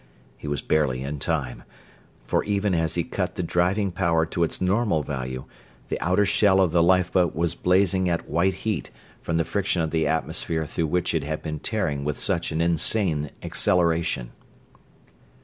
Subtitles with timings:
[0.35, 1.61] He was barely in time;
[2.25, 5.45] for even as he cut the driving power to its normal value
[5.89, 8.89] the outer shell of the lifeboat was blazing at white heat
[9.21, 12.61] from the friction of the atmosphere through which it had been tearing with such an
[12.61, 14.31] insane acceleration!